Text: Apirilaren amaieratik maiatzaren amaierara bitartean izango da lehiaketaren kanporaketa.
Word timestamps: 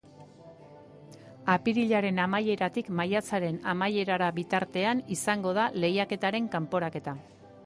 Apirilaren 1.55 2.21
amaieratik 2.23 2.89
maiatzaren 3.01 3.61
amaierara 3.75 4.33
bitartean 4.41 5.05
izango 5.19 5.55
da 5.61 5.69
lehiaketaren 5.85 6.51
kanporaketa. 6.59 7.17